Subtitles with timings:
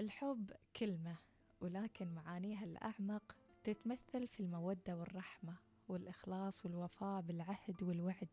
[0.00, 1.16] الحب كلمة
[1.60, 5.56] ولكن معانيها الأعمق تتمثل في المودة والرحمة
[5.88, 8.28] والإخلاص والوفاء بالعهد والوعد.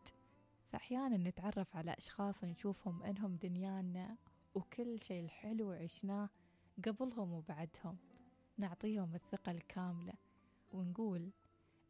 [0.71, 4.17] فأحيانا نتعرف على أشخاص نشوفهم إنهم دنيانا
[4.55, 6.29] وكل شيء الحلو عشناه
[6.85, 7.97] قبلهم وبعدهم.
[8.57, 10.13] نعطيهم الثقة الكاملة
[10.71, 11.31] ونقول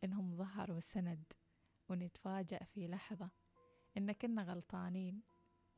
[0.04, 1.24] إنهم ظهر وسند
[1.90, 3.30] ونتفاجأ في لحظة
[3.98, 5.22] إن كنا غلطانين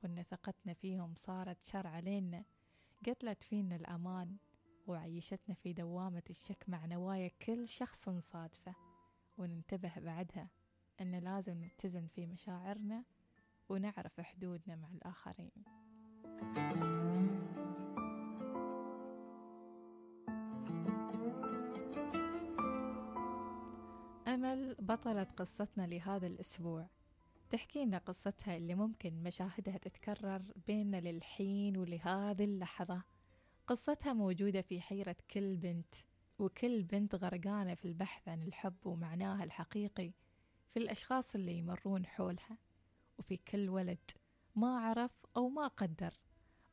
[0.04, 2.44] وإن ثقتنا فيهم صارت شر علينا.
[3.08, 4.38] قتلت فينا الأمان
[4.88, 8.76] وعيشتنا في دوامة الشك مع نوايا كل شخص صادفة.
[9.38, 10.50] وننتبه بعدها
[11.02, 13.04] أن لازم نتزن في مشاعرنا
[13.70, 15.52] ونعرف حدودنا مع الآخرين.
[24.28, 26.88] أمل بطلة قصتنا لهذا الأسبوع.
[27.50, 33.04] تحكي لنا قصتها اللي ممكن مشاهدها تتكرر بيننا للحين ولهذه اللحظة.
[33.68, 35.96] قصتها موجودة في حيرة كل بنت
[36.40, 40.12] وكل بنت غرقانة في البحث عن الحب ومعناها الحقيقي
[40.74, 42.58] في الأشخاص اللي يمرون حولها.
[43.18, 44.12] وفي كل ولد
[44.56, 46.14] ما عرف أو ما قدر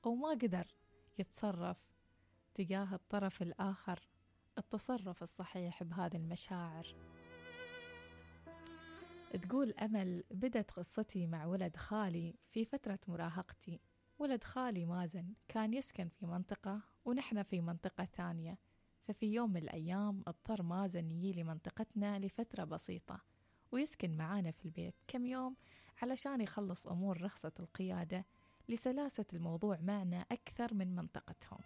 [0.07, 0.67] أو ما قدر
[1.19, 1.77] يتصرف
[2.55, 4.09] تجاه الطرف الآخر
[4.59, 7.16] التصرف الصحيح بهذه المشاعر.
[9.37, 13.81] تقول أمل بدت قصتي مع ولد خالي في فترة مراهقتي.
[14.19, 18.59] ولد خالي مازن كان يسكن في منطقة ونحن في منطقة ثانية.
[19.09, 23.21] ففي يوم من الأيام اضطر مازن يجي لمنطقتنا لفترة بسيطة
[23.73, 25.57] ويسكن معانا في البيت كم يوم
[26.03, 28.27] علشان يخلص أمور رخصة القيادة
[28.69, 31.59] لسلاسة الموضوع معنا أكثر من منطقتهم.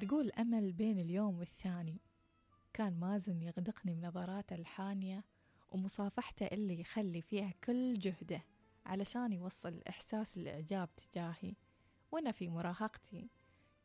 [0.00, 2.00] تقول أمل بين اليوم والثاني.
[2.72, 5.24] كان مازن يغدقني بنظراته الحانية
[5.72, 8.44] ومصافحته اللي يخلي فيها كل جهده
[8.86, 11.54] علشان يوصل إحساس الإعجاب تجاهي.
[12.12, 13.28] وأنا في مراهقتي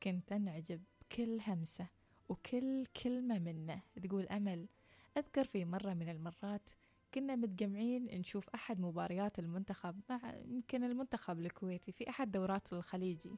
[0.03, 1.87] كنت أنعجب بكل همسة
[2.29, 4.67] وكل كلمة منه تقول أمل.
[5.17, 6.69] أذكر في مرة من المرات
[7.13, 13.35] كنا متجمعين نشوف أحد مباريات المنتخب مع يمكن المنتخب الكويتي في أحد دورات الخليجي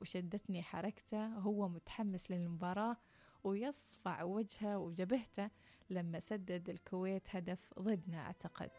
[0.00, 1.26] وشدتني حركته.
[1.26, 2.96] هو متحمس للمباراة
[3.44, 5.50] ويصفع وجهه وجبهته
[5.90, 8.70] لما سدد الكويت هدف ضدنا أعتقد.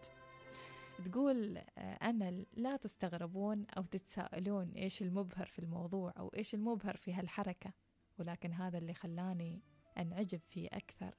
[1.06, 7.74] تقول أمل لا تستغربون أو تتساءلون إيش المبهر في الموضوع أو إيش المبهر في هالحركة
[8.20, 9.62] ولكن هذا اللي خلاني
[9.98, 11.16] أنعجب فيه أكثر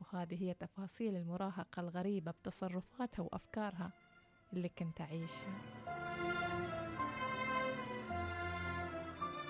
[0.00, 3.92] وهذه هي تفاصيل المراهقة الغريبة بتصرفاتها وأفكارها
[4.52, 5.79] اللي كنت أعيشها.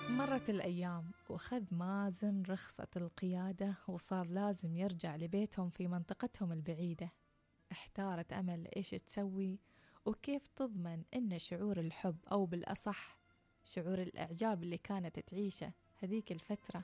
[0.09, 7.11] مرت الأيام وخذ مازن رخصة القيادة وصار لازم يرجع لبيتهم في منطقتهم البعيدة.
[7.71, 9.59] احتارت أمل إيش تسوي
[10.05, 13.17] وكيف تضمن إن شعور الحب أو بالأصح
[13.63, 16.83] شعور الإعجاب اللي كانت تعيشه هذيك الفترة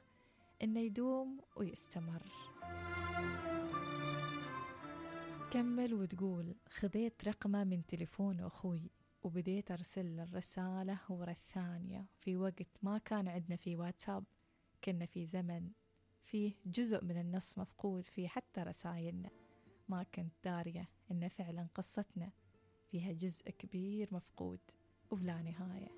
[0.64, 2.24] إنه يدوم ويستمر.
[5.52, 8.92] كمل وتقول خذيت رقمة من تليفون أخوي
[9.28, 12.06] وبديت أرسل الرسالة ورا الثانية.
[12.20, 14.24] في وقت ما كان عندنا في واتساب
[14.84, 15.72] كنا في زمن
[16.24, 19.30] فيه جزء من النص مفقود في حتى رسايلنا.
[19.90, 22.32] ما كنت دارية إن فعلا قصتنا
[22.86, 24.60] فيها جزء كبير مفقود
[25.12, 25.92] وبلا نهاية.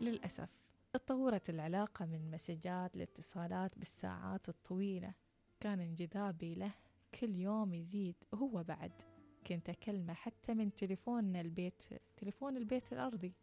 [0.00, 0.50] للأسف
[0.94, 5.14] اتطورت العلاقة من مسجات لاتصالات بالساعات الطويلة.
[5.60, 6.74] كان انجذابي له
[7.20, 9.15] كل يوم يزيد وهو بعد.
[9.46, 11.82] كنت أكلمه حتى من تليفون البيت
[12.16, 13.34] تليفون البيت الأرضي.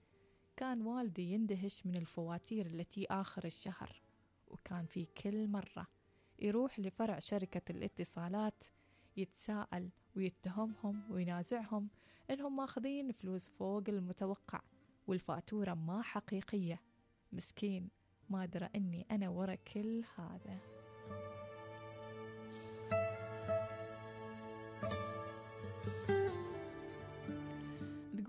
[0.57, 4.01] كان والدي يندهش من الفواتير التي آخر الشهر
[4.47, 5.87] وكان في كل مرة
[6.39, 8.63] يروح لفرع شركة الاتصالات
[9.17, 11.89] يتساءل ويتهمهم وينازعهم
[12.29, 14.61] إنهم ماخذين فلوس فوق المتوقع
[15.07, 16.81] والفاتورة ما حقيقية.
[17.31, 17.89] مسكين
[18.29, 20.82] ما درى إني أنا ورا كل هذا.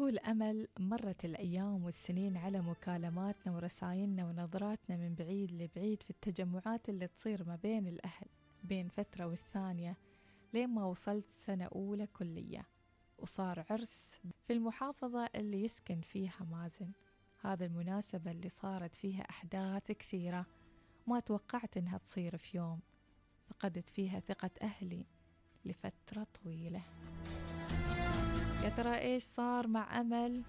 [0.05, 7.07] تقول أمل مرت الأيام والسنين على مكالماتنا ورسايلنا ونظراتنا من بعيد لبعيد في التجمعات اللي
[7.07, 8.27] تصير ما بين الأهل
[8.65, 9.97] بين فترة والثانية
[10.55, 12.67] لين ما وصلت سنة أولى كلية.
[13.19, 16.93] وصار عرس في المحافظة اللي يسكن فيها مازن.
[17.41, 20.47] هذا المناسبة اللي صارت فيها أحداث كثيرة
[21.07, 22.81] ما توقعت إنها تصير في يوم.
[23.47, 25.07] فقدت فيها ثقة أهلي
[25.65, 26.83] لفترة طويلة.
[28.65, 30.43] يا ترى إيش صار مع أمل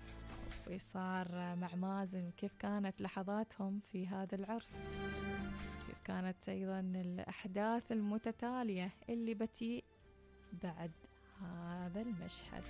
[0.67, 4.73] وإيش صار مع مازن؟ وكيف كانت لحظاتهم في هذا العرس؟
[5.87, 9.83] كيف كانت أيضا الأحداث المتتالية اللي بتيء
[10.63, 10.91] بعد
[11.41, 12.63] هذا المشهد؟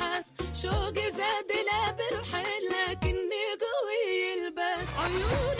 [0.00, 0.26] الحس
[0.62, 5.59] شوقي زاد لا بالحل لكني قوي البس عيوني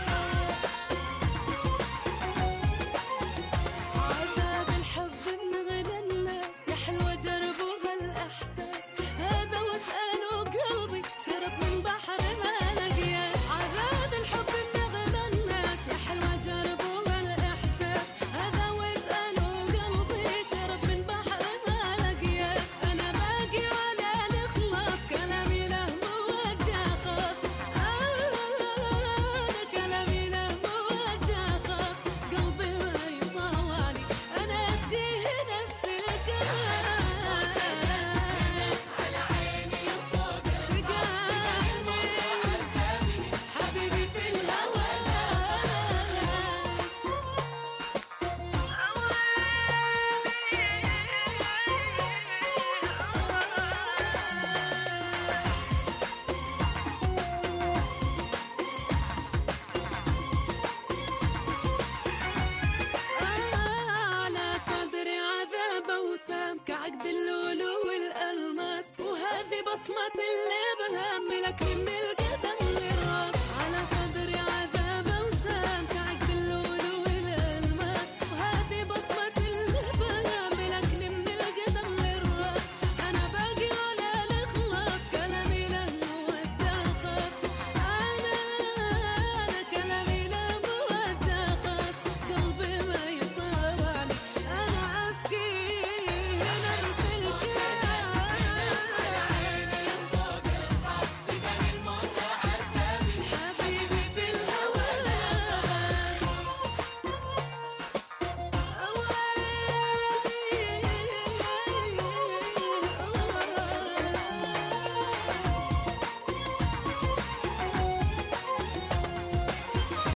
[66.91, 72.50] عقد اللولو والألماس وهذه بصمة اللي بهملك من القدر